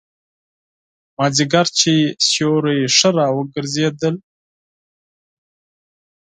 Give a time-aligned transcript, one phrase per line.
[1.17, 1.93] مازیګر چې
[2.27, 4.15] سیوري ښه را وګرځېدل.